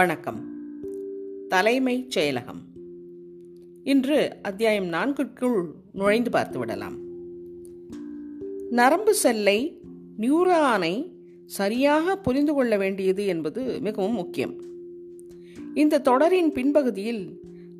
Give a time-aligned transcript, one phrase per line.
[0.00, 0.44] வணக்கம்.
[1.48, 2.60] தலைமைச் செயலகம்.
[3.84, 6.98] இன்று அத்தியாயம் நான்குக்குள் நுழைந்து பார்த்து விடலாம்.
[8.70, 9.80] நரம்பு செல்லை
[10.18, 11.10] நியூரானை
[11.46, 14.54] சரியாக புரிந்து கொள்ள வேண்டியது என்பது மிகவும் முக்கியம்.
[15.74, 17.36] இந்த தொடரின் பின்பகுதியில்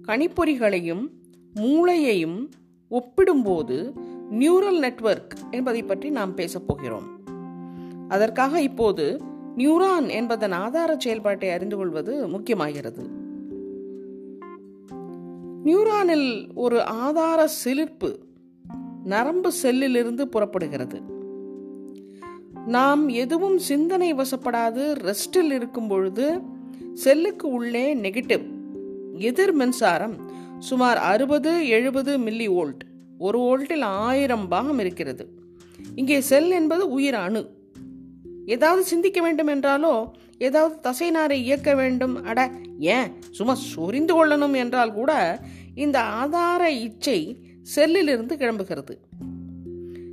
[0.09, 1.09] கணிப்பொறிகளையும்
[1.55, 2.49] மூளையையும்
[2.89, 3.93] ஒப்பிடும்போது
[4.31, 7.09] நியூரல் நெட்வொர்க் என்பதை பற்றி நாம் பேசப் போகிறோம்.
[8.09, 9.21] அதற்காக இப்போது
[9.57, 13.09] நியூரான் என்பதன் ஆதார செயல்பாட்டை அறிந்து கொள்வது முக்கியமாகிறது.
[15.63, 18.19] நியூரானில் ஒரு ஆதார சிலிர்ப்பு
[19.05, 21.01] நரம்பு செல்லிலிருந்து புறப்படுகிறது.
[22.67, 26.41] நாம் எதுவும் சிந்தனை வசப்படாது ரெஸ்டில் இருக்கும் பொழுது
[26.95, 28.45] செல்லுக்கு உள்ளே நெகட்டிவ்
[29.13, 30.15] எதிர் மின்சாரம்
[30.59, 32.79] சுமார் அறுபது எழுபது மில்லி வோல்ட்
[33.19, 35.29] ஒரு வோல்ட்டில் ஆயிரம் பாகம் இருக்கிறது.
[35.95, 37.47] இங்கே செல் என்பது உயிர் அணு.
[38.47, 42.25] ஏதாவது சிந்திக்க வேண்டும் என்றாலோ ஏதாவது தசைநாரை இயக்க வேண்டும்.
[42.25, 43.13] அட ஏன்?
[43.31, 45.41] சும்மா சொரிந்து கொள்ளணும் என்றால் கூட
[45.75, 47.37] இந்த ஆதார இச்சை
[47.77, 48.97] செல்லிலிருந்து கிளம்புகிறது.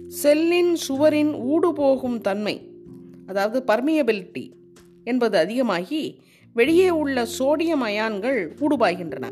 [0.08, 2.72] செல்லின் சுவரின் ஊடு போகும் தன்மை
[3.28, 4.52] அதாவது பர்மியபிலிட்டி
[5.04, 6.22] என்பது அதிகமாகி
[6.54, 9.32] வெளியே உள்ள சோடியம் அயான்கள் ஊடுபாய்கின்றன.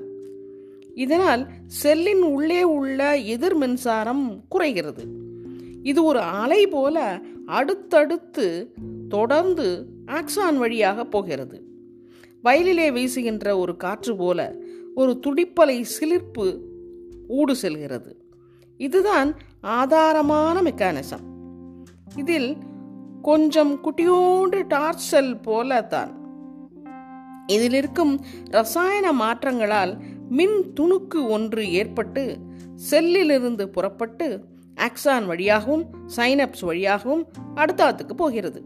[0.95, 5.07] இதனால் செல்லின் உள்ளே உள்ள எதிர் மின்சாரம் குறைகிறது.
[5.83, 8.73] இது ஒரு அலை போல அடுத்தடுத்து
[9.09, 11.63] தொடர்ந்து ஆக்சான் வழியாக போகிறது.
[12.43, 14.55] வயலிலே வீசுகின்ற ஒரு காற்று போல
[14.95, 16.59] ஒரு துடிப்பலை சிலிர்ப்பு
[17.29, 18.17] ஊடு செல்கிறது.
[18.77, 21.23] இதுதான் ஆதாரமான மெக்கானிசம்.
[22.15, 22.57] இதில்
[23.21, 26.23] கொஞ்சம் குட்டியோண்டு டார்ச் செல் போல தான்
[27.47, 29.97] இதில் இருக்கும் ரசாயன மாற்றங்களால்
[30.29, 32.37] மின் துணுக்கு ஒன்று ஏற்பட்டு
[32.91, 38.63] செல்லிலிருந்து புறப்பட்டு ஆக்சான் வழியாகவும் சைனப்ஸ் வழியாகவும் அடுத்தாத்துக்கு போகிறது.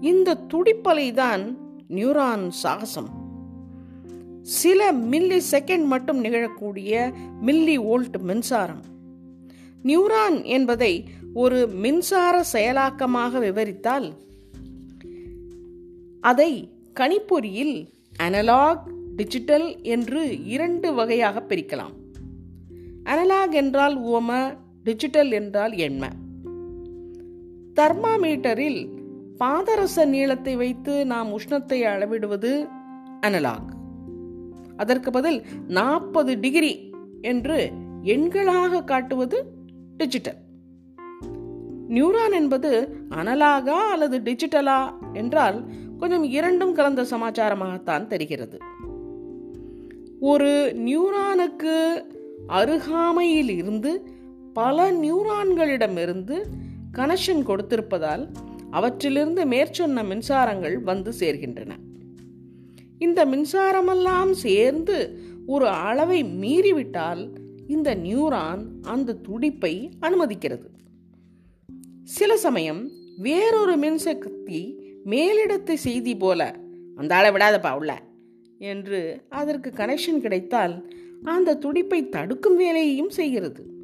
[0.00, 3.08] இந்த துடிப்பலை தான் நியூரான் சாகசம்.
[4.42, 7.12] சில மில்லி செகண்ட் மட்டும் நிகழக்கூடிய
[7.42, 8.80] மில்லி வோல்ட் மின்சாரம்.
[9.82, 14.12] நியூரான் என்பதை ஒரு மின்சார செயலாக்கமாக விவரித்தால்
[16.20, 17.88] அதை கணிப்பொறியில்
[18.18, 18.80] அனலாக்
[19.16, 21.94] டிஜிட்டல் என்று இரண்டு வகையாக பிரிக்கலாம்.
[23.04, 26.12] அனலாக் என்றால் உவம டிஜிட்டல் என்றால் என்ன?
[27.74, 28.88] தர்மாமீட்டரில்
[29.38, 32.68] பாதரச நீளத்தை வைத்து நாம் உஷ்ணத்தை அளவிடுவது
[33.26, 33.78] அனலாக்
[34.76, 37.70] அதற்கு பதில் நாற்பது டிகிரி என்று
[38.02, 39.44] எண்களாக காட்டுவது
[39.96, 40.36] டிஜிட்டல்
[41.88, 45.64] நியூரான் என்பது அனலாகா அல்லது டிஜிட்டலா என்றால்
[45.98, 48.58] கொஞ்சம் இரண்டும் கலந்த சமாச்சாரமாகத்தான் தெரிகிறது.
[50.20, 52.04] ஒரு நியூரானுக்கு
[52.46, 54.18] அருகாமையில் இருந்து
[54.52, 56.44] பல நியூரான்களிடமிருந்து
[56.92, 58.28] கனெக்ஷன் கொடுத்திருப்பதால்
[58.70, 61.72] அவற்றிலிருந்து மேற்சொன்ன மின்சாரங்கள் வந்து சேர்கின்றன.
[62.98, 70.66] இந்த மின்சாரமெல்லாம் சேர்ந்து ஒரு அளவை மீறிவிட்டால் இந்த நியூரான் அந்த துடிப்பை அனுமதிக்கிறது.
[72.04, 74.74] சில சமயம் வேறொரு மின்சக்தி
[75.04, 76.54] மேலிடத்தை செய்தி போல
[76.96, 78.02] அந்த ஆளை விடாதப்பா உள்ள
[78.58, 80.90] என்று அதற்கு கனெக்ஷன் கிடைத்தால்
[81.24, 83.79] அந்த துடிப்பை தடுக்கும் வேலையையும் செய்கிறது.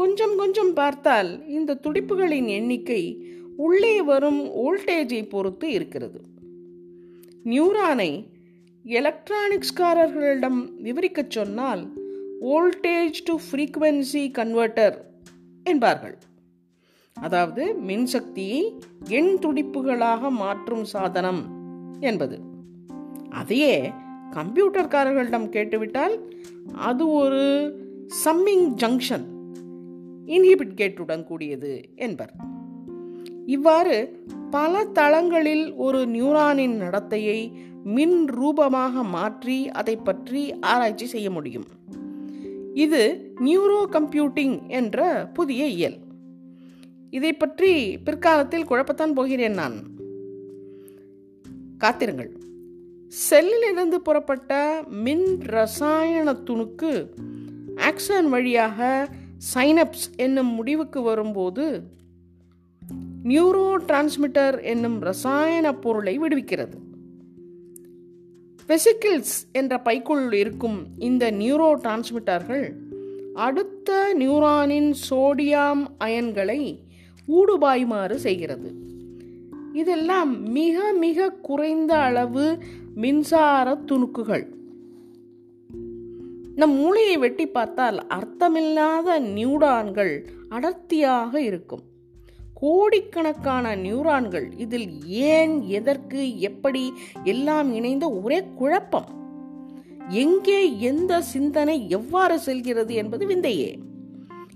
[0.00, 3.24] கொஞ்சம் கொஞ்சம் பார்த்தால் இந்த துடிப்புகளின் எண்ணிக்கை
[3.56, 6.20] உள்ளே வரும் வோல்டேஜை பொறுத்து இருக்கிறது.
[7.44, 8.26] நியூரானை
[8.84, 11.92] எலக்ட்ரானிக்ஸ்காரர்களிடம் விவரிக்கச் சொன்னால்
[12.40, 14.96] வோல்டேஜ் டு ஃப்ரீக்குவென்சி கன்வெர்ட்டர்
[15.64, 16.18] என்பார்கள்.
[17.14, 18.78] அதாவது மின்சக்தியை
[19.08, 21.42] எண் துடிப்புகளாக மாற்றும் சாதனம்
[22.00, 22.38] என்பது.
[23.30, 23.92] அதையே
[24.32, 26.32] கம்ப்யூட்டர்காரர்களிடம் கேட்டுவிட்டால்
[26.72, 27.44] அது ஒரு
[28.24, 29.38] சம்மிங் ஜங்ஷன்
[30.30, 32.32] இன்ஹிபிட் கேட்டுடன் கூடியது என்பர்.
[33.46, 37.52] இவ்வாறு பல தளங்களில் ஒரு நியூரானின் நடத்தையை
[37.84, 41.64] மின் ரூபமாக மாற்றி அதை பற்றி ஆராய்ச்சி செய்ய முடியும்.
[42.74, 45.98] இது நியூரோ கம்ப்யூட்டிங் என்ற புதிய இயல்.
[47.10, 49.76] இதை பற்றி பிற்காலத்தில் குழப்பத்தான் போகிறேன் நான்.
[51.78, 52.30] காத்திருங்கள்.
[53.30, 57.06] செல்லிலிருந்து புறப்பட்ட மின் ரசாயன துணுக்கு
[57.76, 59.08] ஆக்சன் வழியாக
[59.54, 61.82] சைனப்ஸ் என்னும் முடிவுக்கு வரும்போது
[63.24, 66.78] நியூரோ டிரான்ஸ்மிட்டர் என்னும் ரசாயன பொருளை விடுவிக்கிறது.
[68.68, 72.72] வெசிக்கிள்ஸ் என்ற பைக்குள் இருக்கும் இந்த நியூரோ டிரான்ஸ்மிட்டர்கள்
[73.34, 76.78] அடுத்த நியூரானின் சோடியம் அயன்களை
[77.28, 78.74] ஊடுபாய்மாறு செய்கிறது.
[79.72, 82.58] இதெல்லாம் மிக மிக குறைந்த அளவு
[82.94, 84.46] மின்சார துணுக்குகள்.
[86.60, 90.12] நம் மூளையை வெட்டி பார்த்தால் அர்த்தமில்லாத நியூடான்கள்
[90.48, 91.82] அடர்த்தியாக இருக்கும்.
[92.54, 96.92] கோடிக்கணக்கான நியூரான்கள் இதில் ஏன் எதற்கு எப்படி
[97.24, 99.08] எல்லாம் இணைந்த ஒரே குழப்பம்.
[100.08, 103.70] எங்கே எந்த சிந்தனை எவ்வாறு செல்கிறது என்பது விந்தையே.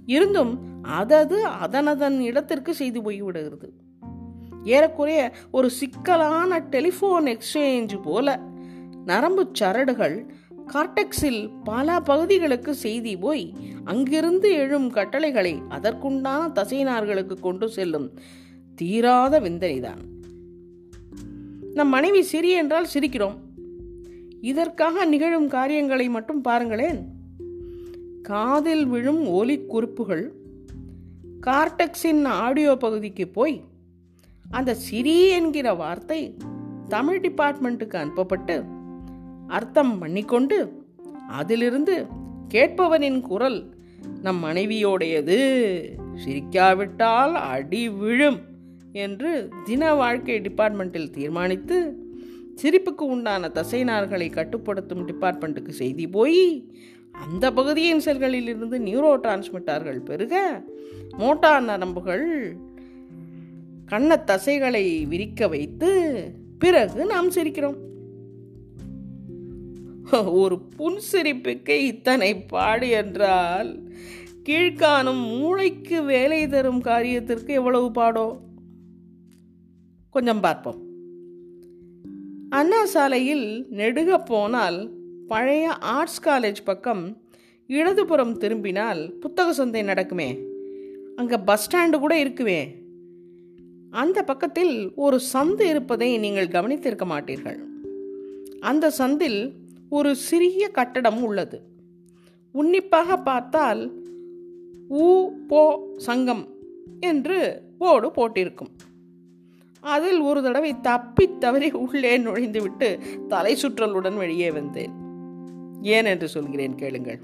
[0.07, 0.53] இருந்தும்
[0.99, 3.71] அதது அதனதன் இடத்திற்கு செய்து போய்விடுகிறது.
[4.65, 8.41] ஏறக்குறைய ஒரு சிக்கலான டெலிஃபோன் எக்ஸ்சேஞ்சு போல
[9.05, 10.17] நரம்பு சரடுகள்
[10.73, 18.13] கார்டெக்ஸில் பல பகுதிகளுக்கு செய்தி போய் அங்கிருந்து எழும் கட்டளைகளை அதற்குண்டான தசைநார்களுக்கு கொண்டு செல்லும்
[18.75, 20.03] தீராத விந்தனைதான்
[21.75, 23.37] நம் மனைவி சிறி என்றால் சிரிக்கிறோம்.
[24.41, 27.09] இதற்காக நிகழும் காரியங்களை மட்டும் பாருங்களேன்.
[28.23, 30.33] காதில் விழும் ஒலி குறிப்புகள்
[31.47, 33.65] கார்டெக்ஸின் ஆடியோ பகுதிக்கு போய்
[34.51, 36.37] அந்த சிறி என்கிற வார்த்தை
[36.89, 38.65] தமிழ் டிபார்ட்மெண்ட்டுக்கு அனுப்பப்பட்டு
[39.47, 40.85] அர்த்தம் பண்ணிக்கொண்டு
[41.29, 42.07] அதிலிருந்து
[42.55, 43.75] கேட்பவனின் குரல்
[44.23, 45.39] நம் மனைவியோடையது.
[46.25, 48.41] சிரிக்காவிட்டால் அடி விழும்
[48.93, 51.97] என்று தின வாழ்க்கை டிபார்ட்மெண்ட்டில் தீர்மானித்து
[52.63, 56.73] சிரிப்புக்கு உண்டான தசைநார்களை கட்டுப்படுத்தும் டிபார்ட்மெண்ட்டுக்கு செய்தி போய்
[57.13, 60.65] அந்த பகுதியின் செல்களிலிருந்து நியூரோ டிரான்ஸ்மிட்டார்கள் பெருக
[61.19, 62.57] மோட்டார் நரம்புகள்
[63.87, 65.91] கண்ண தசைகளை விரிக்க வைத்து
[66.59, 67.77] பிறகு நாம் சிரிக்கிறோம்.
[70.23, 73.83] ஒரு புன்சிரிப்புக்கு இத்தனை பாடு என்றால்
[74.45, 78.37] கீழ்காணும் மூளைக்கு வேலை தரும் காரியத்திற்கு எவ்வளவு பாடோ?
[80.11, 80.83] கொஞ்சம் பார்ப்போம்.
[82.51, 84.91] அண்ணா சாலையில் நெடுக போனால்
[85.27, 87.23] பழைய ஆர்ட்ஸ் காலேஜ் பக்கம்
[87.67, 90.39] இடதுபுறம் திரும்பினால் புத்தக சந்தை நடக்குமே.
[91.17, 92.75] அங்கே பஸ் ஸ்டாண்டு கூட இருக்குமே.
[93.91, 97.59] அந்த பக்கத்தில் ஒரு சந்து இருப்பதை நீங்கள் கவனித்திருக்க மாட்டீர்கள்.
[98.61, 99.53] அந்த சந்தில்
[99.91, 101.63] ஒரு சிறிய கட்டடம் உள்ளது.
[102.53, 103.93] உன்னிப்பாக பார்த்தால்
[104.91, 106.49] ஊ போ சங்கம்
[107.01, 108.69] என்று போர்டு போட்டிருக்கும்.
[109.81, 114.93] அதில் ஒரு தடவை தப்பி தவறி உள்ளே நுழைந்துவிட்டு தலை சுற்றலுடன் வெளியே வந்தேன்.
[115.83, 117.21] ஏன் என்று சொல்கிறேன் கேளுங்கள்.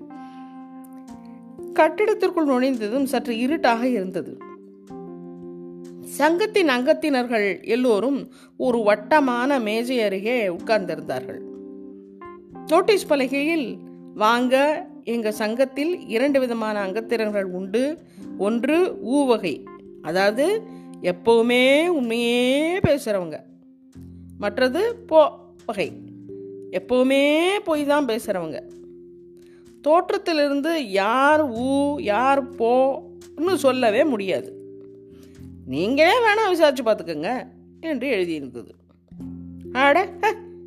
[1.75, 4.37] கட்டிடத்திற்குள் நுழைந்ததும் சற்று இருட்டாக இருந்தது.
[6.03, 11.49] சங்கத்தின் அங்கத்தினர்கள் எல்லோரும் ஒரு வட்டமான மேஜை அருகே உட்கார்ந்திருந்தார்கள்.
[12.71, 13.79] நோட்டீஸ் பலகையில்
[14.15, 14.55] வாங்க
[15.05, 17.83] எங்கள் சங்கத்தில் இரண்டு விதமான அங்கத்தினர்கள் உண்டு.
[18.39, 18.77] ஒன்று
[19.15, 19.55] ஊ வகை
[20.03, 20.47] அதாவது
[21.03, 23.39] எப்பவுமே உண்மையே பேசுகிறவங்க
[24.39, 25.23] மற்றது போ
[25.67, 25.89] வகை.
[26.79, 27.23] எப்பவுமே
[27.65, 28.61] போய் தான் பேசுகிறவங்க
[29.83, 34.51] தோற்றத்திலிருந்து யார் ஊ யார் போன்னு சொல்லவே முடியாது.
[35.67, 37.33] நீங்களே வேணால் விசாரிச்சு பார்த்துக்கோங்க
[37.81, 38.73] என்று எழுதியிருந்தது.
[39.73, 40.09] ஆட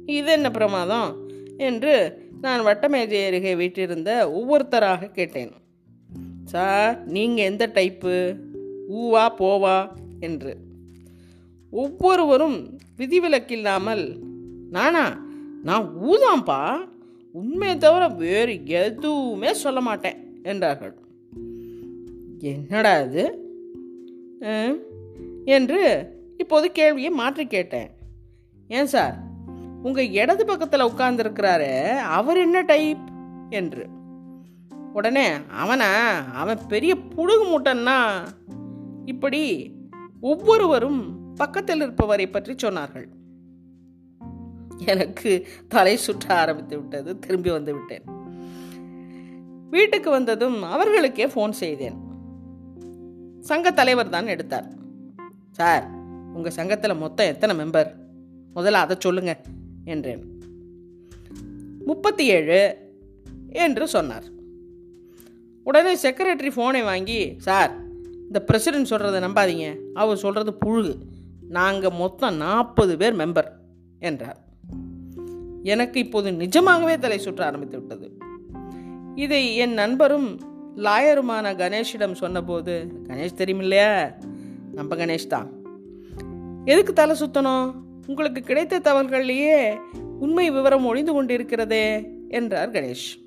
[0.06, 1.10] இது என்ன பிரமாதம்?
[1.58, 5.52] என்று நான் வட்டமேஜை அருகே வீட்டிருந்த ஒவ்வொருத்தராக கேட்டேன்.
[6.44, 8.36] சார் நீங்கள் எந்த டைப்பு?
[8.90, 9.88] ஊவா போவா?
[10.20, 10.58] என்று.
[11.70, 14.18] ஒவ்வொருவரும் விதிவிலக்கில்லாமல்
[14.70, 15.26] நானா
[15.64, 16.78] நான் ஊதாம்பா
[17.32, 20.96] உண்மையை தவிர வேறு எதுவுமே சொல்ல மாட்டேன் என்றார்கள்.
[22.40, 23.52] என்னடா இது?
[25.46, 27.90] என்று இப்போது கேள்வியை மாற்றி கேட்டேன்.
[28.68, 29.22] ஏன் சார்?
[29.84, 31.72] உங்கள் இடது பக்கத்தில் உட்கார்ந்துருக்கிறாரு
[32.18, 33.04] அவர் என்ன டைப்
[33.50, 33.86] என்று.
[34.94, 35.90] உடனே அவனா
[36.34, 37.98] அவன் பெரிய புடுகு மூட்டன்னா
[39.06, 39.42] இப்படி
[40.22, 41.02] ஒவ்வொருவரும்
[41.36, 43.08] பக்கத்தில் இருப்பவரை பற்றி சொன்னார்கள்.
[44.86, 45.32] எனக்கு
[45.68, 48.06] தலை சுற்ற ஆரம்பித்து விட்டது திரும்பி வந்து விட்டேன்.
[49.70, 51.98] வீட்டுக்கு வந்ததும் அவர்களுக்கே ஃபோன் செய்தேன்.
[53.40, 54.68] சங்க தலைவர் தான் எடுத்தார்.
[55.52, 55.86] சார்
[56.34, 57.92] உங்கள் சங்கத்தில் மொத்தம் எத்தனை மெம்பர்
[58.56, 59.42] முதல்ல அதை சொல்லுங்கள்
[59.86, 60.42] என்றேன்.
[61.86, 62.78] முப்பத்தி ஏழு
[63.50, 64.24] என்று சொன்னார்.
[65.64, 67.82] உடனே செக்ரட்டரி ஃபோனை வாங்கி சார்
[68.22, 69.78] இந்த பிரசிடென்ட் சொல்கிறத நம்பாதீங்க.
[69.94, 70.96] அவர் சொல்கிறது புழுகு.
[71.50, 73.48] நாங்கள் மொத்தம் நாற்பது பேர் மெம்பர்
[74.00, 74.40] என்றார்.
[75.64, 78.18] எனக்கு இப்போது நிஜமாகவே தலை சுற்ற ஆரம்பித்து விட்டது.
[79.16, 80.40] இதை என் நண்பரும்
[80.76, 84.12] லாயருமான கணேஷிடம் சொன்னபோது கணேஷ் தெரியும் இல்லையா
[84.72, 85.52] நம்ம கணேஷ் தான்.
[86.66, 87.83] எதுக்கு தலை சுத்தணும்?
[88.08, 89.78] உங்களுக்கு கிடைத்த தகவல்களிலேயே
[90.20, 93.22] உண்மை விவரம் ஒழிந்து கொண்டிருக்கிறதே என்றார் கணேஷ்.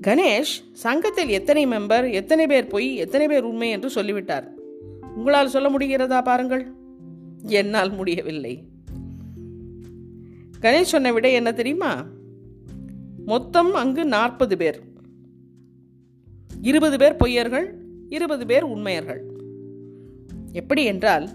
[0.00, 4.52] கணேஷ் சங்கத்தில் எத்தனை மெம்பர் எத்தனை பேர் பொய் எத்தனை பேர் உண்மை என்று சொல்லிவிட்டார்.
[5.14, 6.72] உங்களால் சொல்ல முடிகிறதா பாருங்கள்.
[7.42, 8.64] என்னால் முடியவில்லை.
[10.60, 12.04] கணேஷ் சொன்ன விட என்ன தெரியுமா?
[13.26, 14.80] மொத்தம் அங்கு நாற்பது பேர்.
[16.62, 17.72] இருபது பேர் பொய்யர்கள்
[18.08, 19.20] இருபது பேர் உண்மையர்கள்.
[20.52, 21.28] எப்படி என்றால்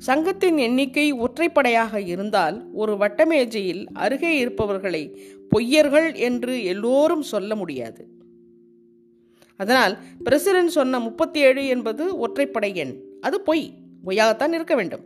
[0.00, 5.20] சங்கத்தின் எண்ணிக்கை ஒற்றைப்படையாக இருந்தால் ஒரு வட்டமேஜையில் அருகே இருப்பவர்களை
[5.56, 8.08] பொய்யர்கள் என்று எல்லோரும் சொல்ல முடியாது.
[9.56, 13.00] அதனால் பிரசிடென்ட் சொன்ன முப்பத்தி ஏழு என்பது ஒற்றைப்படை எண்.
[13.20, 13.72] அது பொய்.
[14.06, 15.04] பொய்யாகத்தான் இருக்க வேண்டும்.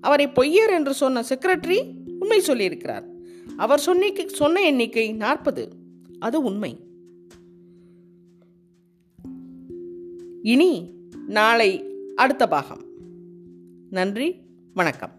[0.00, 3.04] அவரை பொய்யர் என்று சொன்ன செக்ரட்டரி உண்மை சொல்லியிருக்கிறார்.
[3.56, 5.68] அவர் சொன்னிக்கு சொன்ன எண்ணிக்கை நாற்பது.
[6.18, 6.76] அது உண்மை.
[10.42, 10.90] இனி
[11.26, 11.84] நாளை
[12.16, 12.86] அடுத்த பாகம்.
[13.90, 15.17] நன்றி வணக்கம்.